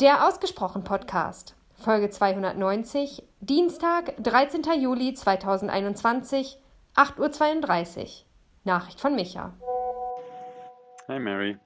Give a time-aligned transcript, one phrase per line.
[0.00, 4.62] Der Ausgesprochen Podcast, Folge 290, Dienstag, 13.
[4.80, 6.56] Juli 2021,
[6.94, 8.06] 8.32 Uhr.
[8.62, 9.52] Nachricht von Micha.
[11.08, 11.58] Hi Mary.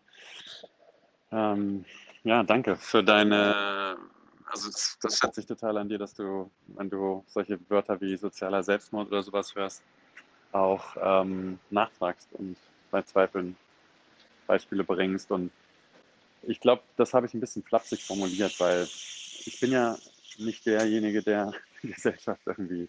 [1.30, 1.84] Ähm,
[2.24, 3.98] ja, danke für deine,
[4.46, 8.16] also das, das schätze ich total an dir, dass du, wenn du solche Wörter wie
[8.16, 9.82] sozialer Selbstmord oder sowas hörst,
[10.52, 12.56] auch ähm, nachfragst und
[12.90, 13.56] bei Zweifeln
[14.46, 15.50] Beispiele bringst und
[16.42, 19.96] ich glaube, das habe ich ein bisschen flapsig formuliert, weil ich bin ja
[20.38, 22.88] nicht derjenige, der die Gesellschaft irgendwie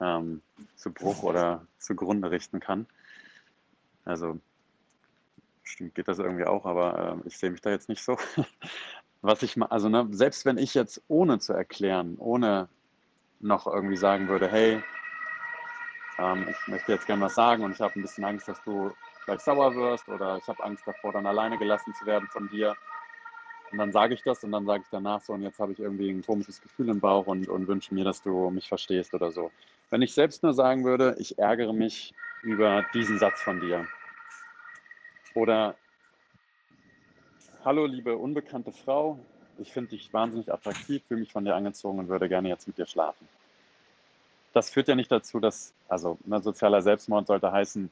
[0.00, 0.42] ähm,
[0.76, 2.86] zu Bruch oder zugrunde richten kann.
[4.04, 4.38] Also
[5.62, 8.18] stimmt, geht das irgendwie auch, aber äh, ich sehe mich da jetzt nicht so.
[9.22, 12.68] Was ich mal, also ne, selbst wenn ich jetzt ohne zu erklären, ohne
[13.40, 14.82] noch irgendwie sagen würde, hey,
[16.18, 18.92] ähm, ich möchte jetzt gerne was sagen und ich habe ein bisschen Angst, dass du
[19.26, 22.74] gleich sauer wirst oder ich habe Angst davor, dann alleine gelassen zu werden von dir.
[23.72, 25.80] Und dann sage ich das und dann sage ich danach so, und jetzt habe ich
[25.80, 29.32] irgendwie ein komisches Gefühl im Bauch und, und wünsche mir, dass du mich verstehst oder
[29.32, 29.50] so.
[29.90, 33.86] Wenn ich selbst nur sagen würde, ich ärgere mich über diesen Satz von dir.
[35.34, 35.74] Oder,
[37.64, 39.18] hallo liebe unbekannte Frau,
[39.58, 42.78] ich finde dich wahnsinnig attraktiv, fühle mich von dir angezogen und würde gerne jetzt mit
[42.78, 43.28] dir schlafen.
[44.52, 47.90] Das führt ja nicht dazu, dass, also ne, sozialer Selbstmord sollte heißen,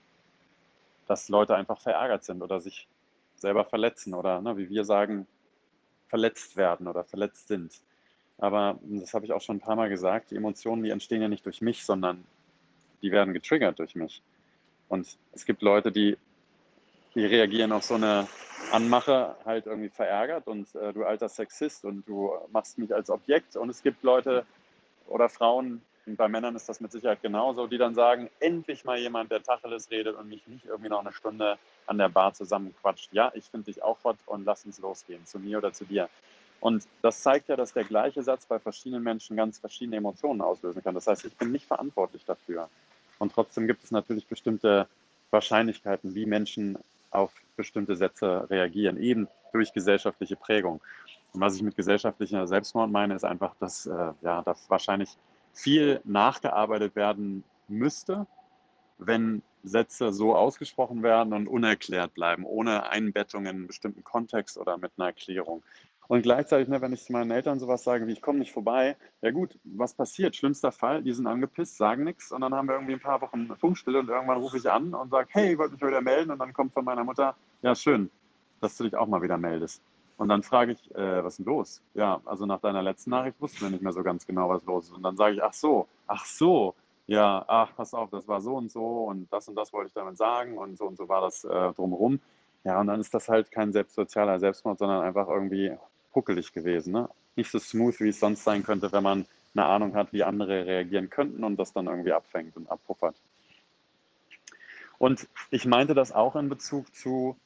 [1.06, 2.88] dass Leute einfach verärgert sind oder sich
[3.36, 5.26] selber verletzen oder, ne, wie wir sagen,
[6.08, 7.72] verletzt werden oder verletzt sind.
[8.38, 11.28] Aber das habe ich auch schon ein paar Mal gesagt, die Emotionen, die entstehen ja
[11.28, 12.24] nicht durch mich, sondern
[13.02, 14.22] die werden getriggert durch mich.
[14.88, 16.16] Und es gibt Leute, die,
[17.14, 18.26] die reagieren auf so eine
[18.72, 23.56] Anmache halt irgendwie verärgert und äh, du alter Sexist und du machst mich als Objekt.
[23.56, 24.46] Und es gibt Leute
[25.06, 28.98] oder Frauen, und bei Männern ist das mit Sicherheit genauso, die dann sagen, endlich mal
[28.98, 33.12] jemand, der Tacheles redet und mich nicht irgendwie noch eine Stunde an der Bar zusammenquatscht.
[33.12, 36.08] Ja, ich finde dich auch hot und lass uns losgehen, zu mir oder zu dir.
[36.60, 40.82] Und das zeigt ja, dass der gleiche Satz bei verschiedenen Menschen ganz verschiedene Emotionen auslösen
[40.82, 40.94] kann.
[40.94, 42.68] Das heißt, ich bin nicht verantwortlich dafür.
[43.18, 44.88] Und trotzdem gibt es natürlich bestimmte
[45.30, 46.78] Wahrscheinlichkeiten, wie Menschen
[47.10, 50.80] auf bestimmte Sätze reagieren, eben durch gesellschaftliche Prägung.
[51.32, 55.16] Und was ich mit gesellschaftlicher Selbstmord meine, ist einfach, dass äh, ja, das wahrscheinlich
[55.54, 58.26] viel nachgearbeitet werden müsste,
[58.98, 64.76] wenn Sätze so ausgesprochen werden und unerklärt bleiben, ohne Einbettung in einen bestimmten Kontext oder
[64.76, 65.62] mit einer Erklärung.
[66.06, 68.96] Und gleichzeitig, ne, wenn ich zu meinen Eltern sowas sage wie, ich komme nicht vorbei,
[69.22, 70.36] ja gut, was passiert?
[70.36, 73.56] Schlimmster Fall, die sind angepisst, sagen nichts und dann haben wir irgendwie ein paar Wochen
[73.56, 76.38] Funkstille und irgendwann rufe ich an und sage, hey, ich wollte mich wieder melden und
[76.38, 78.10] dann kommt von meiner Mutter, ja schön,
[78.60, 79.82] dass du dich auch mal wieder meldest.
[80.16, 81.82] Und dann frage ich, äh, was ist denn los?
[81.94, 84.86] Ja, also nach deiner letzten Nachricht wussten wir nicht mehr so ganz genau, was los
[84.86, 84.92] ist.
[84.92, 86.74] Und dann sage ich, ach so, ach so,
[87.06, 89.94] ja, ach, pass auf, das war so und so und das und das wollte ich
[89.94, 92.20] damit sagen und so und so war das äh, drumherum.
[92.64, 95.72] Ja, und dann ist das halt kein selbstsozialer Selbstmord, sondern einfach irgendwie
[96.14, 96.92] huckelig gewesen.
[96.92, 97.10] Ne?
[97.36, 100.64] Nicht so smooth, wie es sonst sein könnte, wenn man eine Ahnung hat, wie andere
[100.64, 103.16] reagieren könnten und das dann irgendwie abfängt und abpuffert.
[104.98, 107.36] Und ich meinte das auch in Bezug zu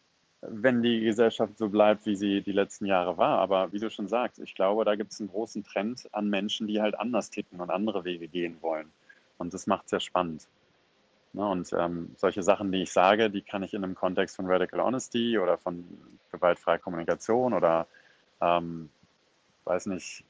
[0.40, 3.38] wenn die Gesellschaft so bleibt, wie sie die letzten Jahre war.
[3.38, 6.66] Aber wie du schon sagst, ich glaube, da gibt es einen großen Trend an Menschen,
[6.66, 8.90] die halt anders ticken und andere Wege gehen wollen.
[9.38, 10.46] Und das macht es sehr spannend.
[11.32, 11.46] Ne?
[11.46, 14.80] Und ähm, solche Sachen, die ich sage, die kann ich in einem Kontext von Radical
[14.80, 15.84] Honesty oder von
[16.30, 17.86] gewaltfreier Kommunikation oder,
[18.40, 18.90] ähm,
[19.64, 20.24] weiß nicht,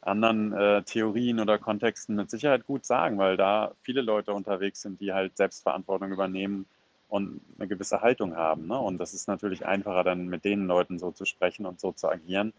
[0.00, 5.00] anderen äh, Theorien oder Kontexten mit Sicherheit gut sagen, weil da viele Leute unterwegs sind,
[5.00, 6.66] die halt Selbstverantwortung übernehmen
[7.14, 8.66] und eine gewisse Haltung haben.
[8.66, 8.76] Ne?
[8.76, 12.08] Und das ist natürlich einfacher, dann mit den Leuten so zu sprechen und so zu
[12.08, 12.52] agieren,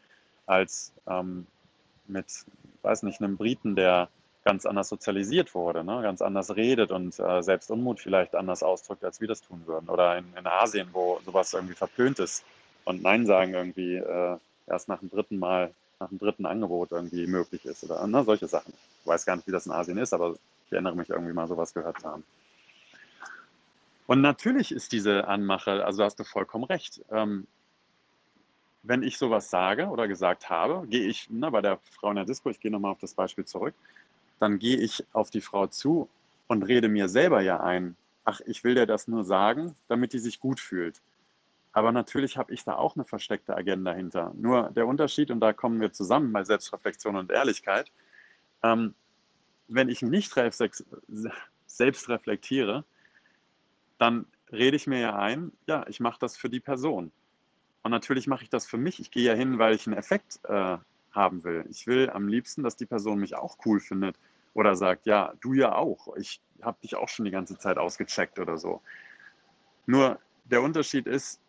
[0.46, 1.46] als ähm,
[2.08, 2.26] mit,
[2.82, 4.08] weiß nicht, einem Briten, der
[4.46, 6.02] ganz anders sozialisiert wurde, ne?
[6.02, 9.90] ganz anders redet und äh, selbst Unmut vielleicht anders ausdrückt, als wir das tun würden.
[9.90, 12.46] Oder in, in Asien, wo sowas irgendwie verpönt ist
[12.86, 14.38] und Nein sagen irgendwie äh,
[14.68, 18.24] erst nach dem dritten Mal, nach dem dritten Angebot irgendwie möglich ist oder ne?
[18.24, 18.74] solche Sachen.
[19.02, 20.36] Ich weiß gar nicht, wie das in Asien ist, aber
[20.68, 22.24] ich erinnere mich irgendwie mal sowas gehört zu haben.
[24.08, 27.04] Und natürlich ist diese Anmache, also hast du vollkommen recht.
[27.12, 27.48] Ähm,
[28.84, 32.26] wenn ich sowas sage oder gesagt habe, gehe ich na, bei der Frau in der
[32.26, 33.74] Disco, ich gehe nochmal auf das Beispiel zurück,
[34.40, 36.08] dann gehe ich auf die Frau zu
[36.48, 40.20] und rede mir selber ja ein, ach, ich will dir das nur sagen, damit die
[40.20, 41.02] sich gut fühlt.
[41.72, 44.34] Aber natürlich habe ich da auch eine versteckte Agenda hinter.
[44.36, 47.92] Nur der Unterschied, und da kommen wir zusammen bei Selbstreflexion und Ehrlichkeit,
[48.64, 48.94] ähm,
[49.68, 50.32] wenn ich nicht
[51.66, 52.86] selbst reflektiere,
[53.98, 57.12] dann rede ich mir ja ein, ja, ich mache das für die Person.
[57.84, 59.00] Und natürlich mache ich das für mich.
[59.00, 60.78] Ich gehe ja hin, weil ich einen Effekt äh,
[61.12, 61.66] haben will.
[61.70, 64.18] Ich will am liebsten, dass die Person mich auch cool findet
[64.54, 66.16] oder sagt, ja, du ja auch.
[66.18, 68.82] Ich habe dich auch schon die ganze Zeit ausgecheckt oder so.
[69.86, 71.40] Nur der Unterschied ist,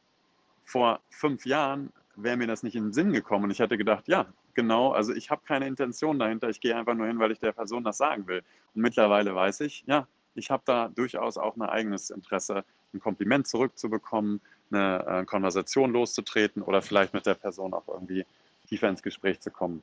[0.65, 3.45] vor fünf Jahren wäre mir das nicht in den Sinn gekommen.
[3.45, 6.49] Und ich hätte gedacht, ja, genau, also ich habe keine Intention dahinter.
[6.49, 8.43] Ich gehe einfach nur hin, weil ich der Person das sagen will.
[8.75, 13.47] Und mittlerweile weiß ich, ja, ich habe da durchaus auch ein eigenes Interesse, ein Kompliment
[13.47, 14.41] zurückzubekommen,
[14.71, 18.25] eine äh, Konversation loszutreten oder vielleicht mit der Person auch irgendwie
[18.69, 19.83] tiefer ins Gespräch zu kommen.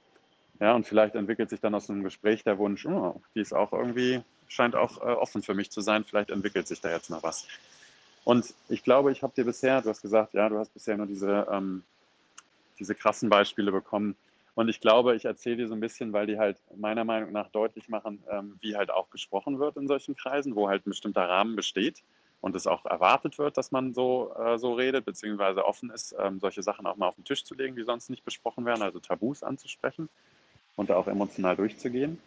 [0.59, 3.73] Ja, und vielleicht entwickelt sich dann aus einem Gespräch der Wunsch, oh, die ist auch
[3.73, 7.23] irgendwie, scheint auch äh, offen für mich zu sein, vielleicht entwickelt sich da jetzt noch
[7.23, 7.47] was.
[8.23, 11.07] Und ich glaube, ich habe dir bisher, du hast gesagt, ja, du hast bisher nur
[11.07, 11.83] diese, ähm,
[12.79, 14.15] diese krassen Beispiele bekommen.
[14.55, 17.50] Und ich glaube, ich erzähle dir so ein bisschen, weil die halt meiner Meinung nach
[17.50, 21.27] deutlich machen, ähm, wie halt auch gesprochen wird in solchen Kreisen, wo halt ein bestimmter
[21.27, 22.03] Rahmen besteht
[22.39, 26.39] und es auch erwartet wird, dass man so, äh, so redet, beziehungsweise offen ist, ähm,
[26.39, 29.00] solche Sachen auch mal auf den Tisch zu legen, die sonst nicht besprochen werden, also
[29.00, 30.07] Tabus anzusprechen
[30.75, 32.19] und da auch emotional durchzugehen.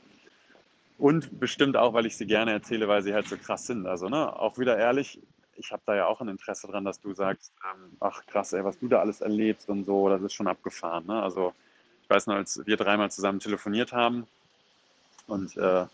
[0.99, 3.87] Und bestimmt auch, weil ich sie gerne erzähle, weil sie halt so krass sind.
[3.87, 5.20] Also, ne, auch wieder ehrlich,
[5.56, 8.64] ich habe da ja auch ein Interesse dran, dass du sagst, ähm, ach krass, ey,
[8.64, 11.06] was du da alles erlebst und so, das ist schon abgefahren.
[11.06, 11.23] Ne?
[11.23, 11.52] Also,
[12.06, 14.29] ich weiß noch, als wir dreimal zusammen telefoniert haben
[15.26, 15.87] und äh,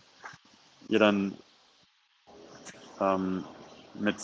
[0.89, 1.35] ihr dann
[3.01, 3.43] ähm,
[3.95, 4.15] mit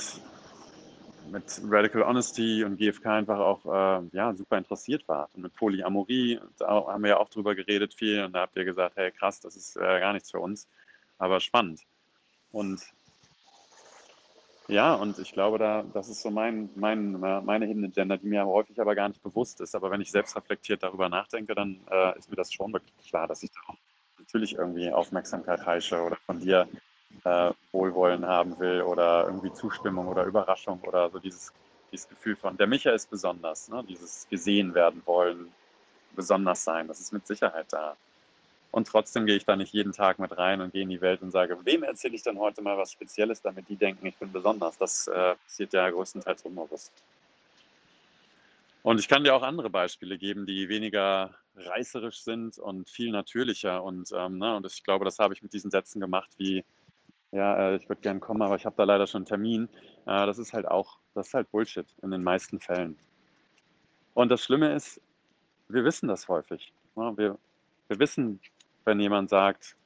[1.32, 5.30] mit Radical Honesty und GFK einfach auch äh, ja, super interessiert wart.
[5.36, 8.66] Und mit Polyamorie, da haben wir ja auch drüber geredet viel und da habt ihr
[8.66, 10.68] gesagt, hey krass, das ist äh, gar nichts für uns,
[11.18, 11.82] aber spannend.
[12.52, 12.82] Und
[14.70, 18.46] ja, und ich glaube, da, das ist so mein, mein, meine Hidden Agenda, die mir
[18.46, 19.76] häufig aber gar nicht bewusst ist.
[19.76, 23.28] Aber wenn ich selbst reflektiert darüber nachdenke, dann äh, ist mir das schon wirklich klar,
[23.28, 23.78] dass ich da auch
[24.18, 26.68] natürlich irgendwie Aufmerksamkeit heische oder von dir
[27.24, 31.52] äh, Wohlwollen haben will oder irgendwie Zustimmung oder Überraschung oder so dieses,
[31.92, 33.84] dieses Gefühl von, der Micha ist besonders, ne?
[33.88, 35.52] dieses gesehen werden wollen,
[36.16, 37.96] besonders sein, das ist mit Sicherheit da.
[38.72, 41.22] Und trotzdem gehe ich da nicht jeden Tag mit rein und gehe in die Welt
[41.22, 44.32] und sage, wem erzähle ich denn heute mal was Spezielles, damit die denken, ich bin
[44.32, 44.78] besonders.
[44.78, 46.92] Das äh, passiert ja größtenteils unbewusst.
[48.84, 53.84] Und ich kann dir auch andere Beispiele geben, die weniger reißerisch sind und viel natürlicher.
[53.84, 56.64] Und, ähm, ne, und ich glaube, das habe ich mit diesen Sätzen gemacht, wie
[57.32, 59.70] ja, äh, ich würde gerne kommen, aber ich habe da leider schon einen Termin.
[60.06, 62.98] Äh, das ist halt auch, das ist halt Bullshit in den meisten Fällen.
[64.14, 65.02] Und das Schlimme ist,
[65.68, 66.74] wir wissen das häufig.
[66.96, 67.38] Ja, wir,
[67.88, 68.40] wir wissen,
[68.90, 69.78] wenn jemand sagt,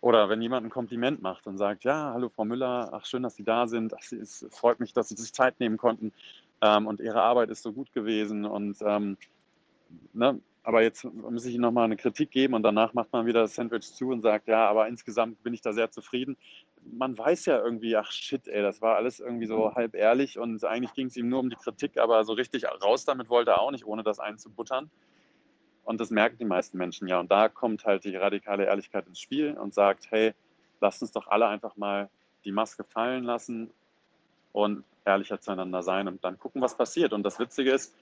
[0.00, 3.34] oder wenn jemand ein Kompliment macht und sagt, ja, hallo Frau Müller, ach schön, dass
[3.34, 6.12] Sie da sind, ach, es freut mich, dass Sie sich Zeit nehmen konnten
[6.62, 9.18] ähm, und Ihre Arbeit ist so gut gewesen und ähm,
[10.12, 13.40] ne, aber jetzt muss ich Ihnen nochmal eine Kritik geben und danach macht man wieder
[13.40, 16.36] das Sandwich zu und sagt, ja, aber insgesamt bin ich da sehr zufrieden.
[16.92, 20.64] Man weiß ja irgendwie, ach shit, ey, das war alles irgendwie so halb ehrlich und
[20.64, 23.60] eigentlich ging es ihm nur um die Kritik, aber so richtig raus damit wollte er
[23.60, 24.88] auch nicht, ohne das einzubuttern.
[25.84, 27.20] Und das merken die meisten Menschen ja.
[27.20, 30.34] Und da kommt halt die radikale Ehrlichkeit ins Spiel und sagt, hey,
[30.80, 32.08] lasst uns doch alle einfach mal
[32.44, 33.70] die Maske fallen lassen
[34.52, 37.12] und ehrlicher zueinander sein und dann gucken, was passiert.
[37.12, 37.94] Und das Witzige ist,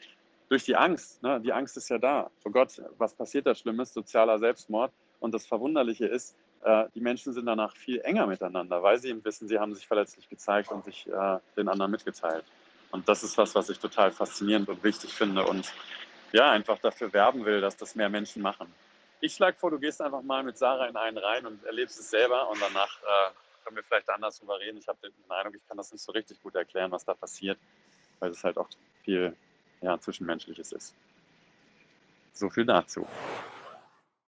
[0.48, 1.22] durch die Angst.
[1.22, 1.40] Ne?
[1.40, 2.30] Die Angst ist ja da.
[2.44, 3.92] Oh Gott, was passiert da Schlimmes?
[3.92, 4.92] Sozialer Selbstmord.
[5.20, 9.24] Und das Verwunderliche ist, äh, die Menschen sind danach viel enger miteinander, weil sie eben
[9.24, 12.44] wissen, sie haben sich verletzlich gezeigt und sich äh, den anderen mitgeteilt.
[12.90, 15.72] Und das ist was, was ich total faszinierend und wichtig finde und
[16.32, 18.72] ja, einfach dafür werben will, dass das mehr Menschen machen.
[19.20, 22.10] Ich schlage vor, du gehst einfach mal mit Sarah in einen rein und erlebst es
[22.10, 23.30] selber und danach äh,
[23.64, 24.78] können wir vielleicht anders drüber reden.
[24.78, 27.58] Ich habe den Eindruck, ich kann das nicht so richtig gut erklären, was da passiert,
[28.20, 28.68] weil es halt auch
[29.02, 29.36] viel
[29.80, 30.94] ja, Zwischenmenschliches ist.
[32.32, 33.06] So viel dazu.